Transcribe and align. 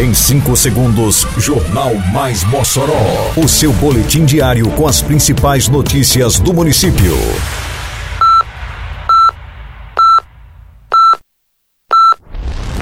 Em 0.00 0.14
5 0.14 0.56
segundos, 0.56 1.26
Jornal 1.36 1.94
Mais 2.10 2.42
Mossoró. 2.44 3.34
O 3.36 3.46
seu 3.46 3.70
boletim 3.70 4.24
diário 4.24 4.66
com 4.70 4.88
as 4.88 5.02
principais 5.02 5.68
notícias 5.68 6.40
do 6.40 6.54
município. 6.54 7.14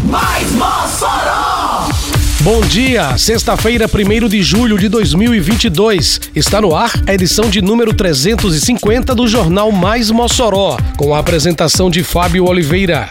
Mais 0.05 0.53
Mossoró! 0.53 1.89
Bom 2.43 2.61
dia, 2.61 3.19
sexta-feira, 3.19 3.87
1 3.93 4.29
de 4.29 4.41
julho 4.41 4.79
de 4.79 4.89
2022. 4.89 6.21
Está 6.37 6.61
no 6.61 6.73
ar 6.73 6.93
a 7.05 7.13
edição 7.13 7.51
de 7.51 7.61
número 7.61 7.93
350 7.93 9.13
do 9.17 9.27
Jornal 9.27 9.73
Mais 9.73 10.09
Mossoró, 10.13 10.77
com 10.97 11.13
a 11.13 11.19
apresentação 11.19 11.91
de 11.91 12.05
Fábio 12.05 12.45
Oliveira. 12.45 13.11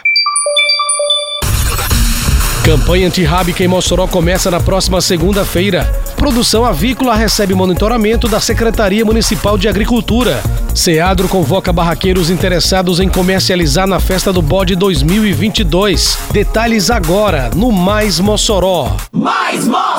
Campanha 2.67 3.07
antirrábica 3.07 3.63
em 3.63 3.67
Mossoró 3.67 4.07
começa 4.07 4.51
na 4.51 4.59
próxima 4.59 4.99
segunda-feira. 4.99 5.89
Produção 6.17 6.65
avícola 6.65 7.15
recebe 7.15 7.53
monitoramento 7.53 8.27
da 8.27 8.41
Secretaria 8.41 9.05
Municipal 9.05 9.57
de 9.57 9.69
Agricultura. 9.69 10.43
Seadro 10.75 11.29
convoca 11.29 11.71
barraqueiros 11.71 12.29
interessados 12.29 12.99
em 12.99 13.07
comercializar 13.07 13.87
na 13.87 14.01
Festa 14.01 14.33
do 14.33 14.41
Bode 14.41 14.75
2022. 14.75 16.19
Detalhes 16.29 16.91
agora 16.91 17.49
no 17.55 17.71
Mais 17.71 18.19
Mossoró. 18.19 18.97
Mais 19.13 19.65
Mossoró! 19.65 19.96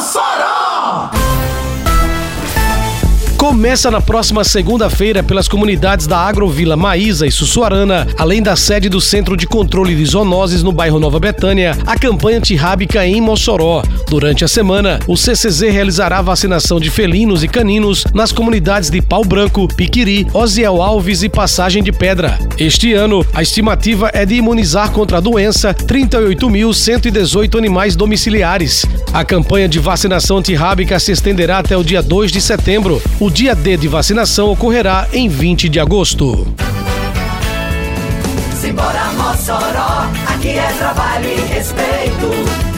Começa 3.58 3.90
na 3.90 4.00
próxima 4.00 4.44
segunda-feira 4.44 5.20
pelas 5.20 5.48
comunidades 5.48 6.06
da 6.06 6.16
Agrovila 6.16 6.76
Maísa 6.76 7.26
e 7.26 7.32
Sussuarana, 7.32 8.06
além 8.16 8.40
da 8.40 8.54
sede 8.54 8.88
do 8.88 9.00
Centro 9.00 9.36
de 9.36 9.48
Controle 9.48 9.96
de 9.96 10.06
Zoonoses 10.06 10.62
no 10.62 10.70
bairro 10.70 11.00
Nova 11.00 11.18
Betânia, 11.18 11.76
a 11.84 11.98
campanha 11.98 12.38
antirrábica 12.38 13.04
em 13.04 13.20
Mossoró. 13.20 13.82
Durante 14.08 14.44
a 14.44 14.48
semana, 14.48 15.00
o 15.08 15.16
CCZ 15.16 15.72
realizará 15.72 16.22
vacinação 16.22 16.78
de 16.78 16.88
felinos 16.88 17.42
e 17.42 17.48
caninos 17.48 18.04
nas 18.14 18.30
comunidades 18.30 18.90
de 18.90 19.02
Pau 19.02 19.24
Branco, 19.24 19.66
Piquiri, 19.66 20.24
Osiel 20.32 20.80
Alves 20.80 21.24
e 21.24 21.28
Passagem 21.28 21.82
de 21.82 21.90
Pedra. 21.90 22.38
Este 22.58 22.94
ano, 22.94 23.26
a 23.34 23.42
estimativa 23.42 24.08
é 24.14 24.24
de 24.24 24.36
imunizar 24.36 24.92
contra 24.92 25.18
a 25.18 25.20
doença 25.20 25.74
38.118 25.74 27.58
animais 27.58 27.96
domiciliares. 27.96 28.86
A 29.12 29.24
campanha 29.24 29.68
de 29.68 29.80
vacinação 29.80 30.36
antirrábica 30.36 30.96
se 31.00 31.10
estenderá 31.10 31.58
até 31.58 31.76
o 31.76 31.82
dia 31.82 32.00
2 32.00 32.30
de 32.30 32.40
setembro. 32.40 33.02
O 33.18 33.28
dia 33.28 33.47
D 33.54 33.76
de 33.76 33.88
vacinação 33.88 34.50
ocorrerá 34.50 35.08
em 35.12 35.28
20 35.28 35.68
de 35.68 35.80
agosto. 35.80 36.46
Simbora 38.60 39.12
Mossoró, 39.16 40.06
aqui 40.28 40.50
é 40.50 40.72
trabalho 40.78 41.28
e 41.28 41.40
respeito. 41.52 42.77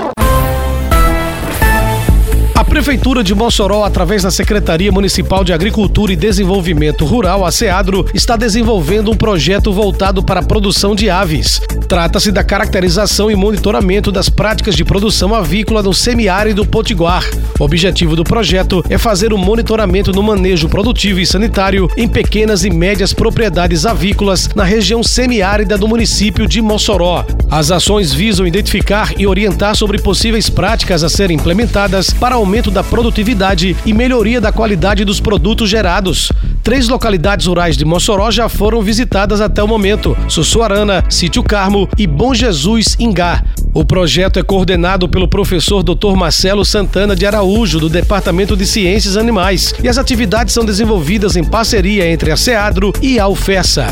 Prefeitura 2.81 3.23
de 3.23 3.35
Mossoró, 3.35 3.83
através 3.83 4.23
da 4.23 4.31
Secretaria 4.31 4.91
Municipal 4.91 5.43
de 5.43 5.53
Agricultura 5.53 6.13
e 6.13 6.15
Desenvolvimento 6.15 7.05
Rural, 7.05 7.45
a 7.45 7.51
SEADRO, 7.51 8.07
está 8.11 8.35
desenvolvendo 8.35 9.11
um 9.11 9.15
projeto 9.15 9.71
voltado 9.71 10.23
para 10.23 10.39
a 10.39 10.43
produção 10.43 10.95
de 10.95 11.07
aves. 11.07 11.61
Trata-se 11.87 12.31
da 12.31 12.43
caracterização 12.43 13.29
e 13.29 13.35
monitoramento 13.35 14.11
das 14.11 14.29
práticas 14.29 14.75
de 14.75 14.83
produção 14.83 15.35
avícola 15.35 15.83
no 15.83 15.93
semiárido 15.93 16.65
potiguar. 16.65 17.23
O 17.59 17.63
objetivo 17.63 18.15
do 18.15 18.23
projeto 18.23 18.83
é 18.89 18.97
fazer 18.97 19.31
o 19.31 19.37
monitoramento 19.37 20.11
no 20.11 20.23
manejo 20.23 20.67
produtivo 20.67 21.19
e 21.19 21.25
sanitário 21.27 21.87
em 21.95 22.07
pequenas 22.07 22.65
e 22.65 22.71
médias 22.71 23.13
propriedades 23.13 23.85
avícolas 23.85 24.49
na 24.55 24.63
região 24.63 25.03
semiárida 25.03 25.77
do 25.77 25.87
município 25.87 26.47
de 26.47 26.59
Mossoró. 26.63 27.23
As 27.51 27.69
ações 27.69 28.11
visam 28.13 28.47
identificar 28.47 29.13
e 29.19 29.27
orientar 29.27 29.75
sobre 29.75 30.01
possíveis 30.01 30.49
práticas 30.49 31.03
a 31.03 31.09
serem 31.09 31.37
implementadas 31.37 32.09
para 32.09 32.39
aumento 32.71 32.73
da 32.73 32.83
produtividade 32.83 33.75
e 33.85 33.93
melhoria 33.93 34.39
da 34.39 34.51
qualidade 34.51 35.03
dos 35.03 35.19
produtos 35.19 35.69
gerados. 35.69 36.31
Três 36.63 36.87
localidades 36.87 37.45
rurais 37.45 37.75
de 37.75 37.83
Mossoró 37.83 38.31
já 38.31 38.47
foram 38.47 38.81
visitadas 38.81 39.41
até 39.41 39.61
o 39.61 39.67
momento: 39.67 40.17
Sussuarana, 40.27 41.03
Sítio 41.09 41.43
Carmo 41.43 41.87
e 41.97 42.07
Bom 42.07 42.33
Jesus 42.33 42.95
Ingá. 42.99 43.43
O 43.73 43.85
projeto 43.85 44.39
é 44.39 44.43
coordenado 44.43 45.07
pelo 45.07 45.27
professor 45.27 45.83
Dr. 45.83 46.15
Marcelo 46.15 46.65
Santana 46.65 47.15
de 47.15 47.25
Araújo, 47.25 47.79
do 47.79 47.89
Departamento 47.89 48.55
de 48.57 48.65
Ciências 48.65 49.17
Animais, 49.17 49.73
e 49.83 49.87
as 49.87 49.97
atividades 49.97 50.53
são 50.53 50.65
desenvolvidas 50.65 51.35
em 51.35 51.43
parceria 51.43 52.09
entre 52.09 52.31
a 52.31 52.37
SEADRO 52.37 52.91
e 53.01 53.19
a 53.19 53.27
UFESA. 53.27 53.87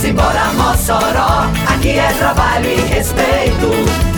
Simbora 0.00 0.52
Mossoró, 0.54 1.50
aqui 1.66 1.90
é 1.90 2.12
trabalho 2.12 2.66
e 2.70 2.94
respeito. 2.94 4.17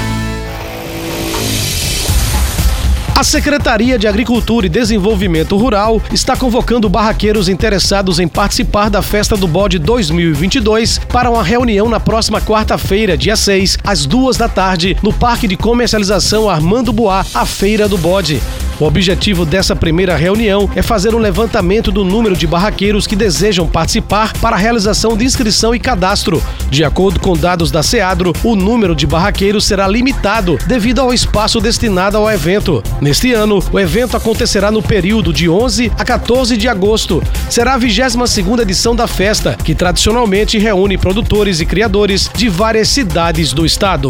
A 3.21 3.23
Secretaria 3.23 3.99
de 3.99 4.07
Agricultura 4.07 4.65
e 4.65 4.69
Desenvolvimento 4.69 5.55
Rural 5.55 6.01
está 6.11 6.35
convocando 6.35 6.89
barraqueiros 6.89 7.47
interessados 7.49 8.19
em 8.19 8.27
participar 8.27 8.89
da 8.89 9.03
Festa 9.03 9.37
do 9.37 9.47
Bode 9.47 9.77
2022 9.77 10.97
para 10.97 11.29
uma 11.29 11.43
reunião 11.43 11.87
na 11.87 11.99
próxima 11.99 12.41
quarta-feira, 12.41 13.15
dia 13.15 13.35
6, 13.35 13.77
às 13.83 14.07
duas 14.07 14.37
da 14.37 14.49
tarde, 14.49 14.97
no 15.03 15.13
Parque 15.13 15.47
de 15.47 15.55
Comercialização 15.55 16.49
Armando 16.49 16.91
Boá, 16.91 17.23
a 17.35 17.45
Feira 17.45 17.87
do 17.87 17.95
Bode. 17.95 18.41
O 18.81 18.85
objetivo 18.85 19.45
dessa 19.45 19.75
primeira 19.75 20.15
reunião 20.15 20.67
é 20.75 20.81
fazer 20.81 21.13
um 21.13 21.19
levantamento 21.19 21.91
do 21.91 22.03
número 22.03 22.35
de 22.35 22.47
barraqueiros 22.47 23.05
que 23.05 23.15
desejam 23.15 23.67
participar 23.67 24.33
para 24.39 24.55
a 24.55 24.59
realização 24.59 25.15
de 25.15 25.23
inscrição 25.23 25.75
e 25.75 25.79
cadastro. 25.79 26.41
De 26.67 26.83
acordo 26.83 27.19
com 27.19 27.37
dados 27.37 27.69
da 27.69 27.83
SEADRO, 27.83 28.33
o 28.43 28.55
número 28.55 28.95
de 28.95 29.05
barraqueiros 29.05 29.65
será 29.65 29.87
limitado 29.87 30.57
devido 30.65 30.97
ao 30.97 31.13
espaço 31.13 31.61
destinado 31.61 32.17
ao 32.17 32.27
evento. 32.27 32.81
Neste 32.99 33.31
ano, 33.33 33.63
o 33.71 33.79
evento 33.79 34.17
acontecerá 34.17 34.71
no 34.71 34.81
período 34.81 35.31
de 35.31 35.47
11 35.47 35.91
a 35.95 36.03
14 36.03 36.57
de 36.57 36.67
agosto. 36.67 37.21
Será 37.51 37.75
a 37.75 37.79
22ª 37.79 38.61
edição 38.63 38.95
da 38.95 39.05
festa, 39.05 39.55
que 39.63 39.75
tradicionalmente 39.75 40.57
reúne 40.57 40.97
produtores 40.97 41.61
e 41.61 41.67
criadores 41.67 42.31
de 42.33 42.49
várias 42.49 42.89
cidades 42.89 43.53
do 43.53 43.63
estado. 43.63 44.09